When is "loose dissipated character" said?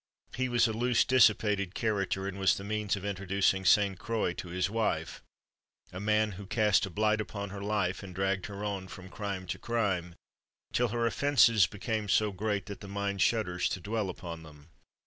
0.73-2.27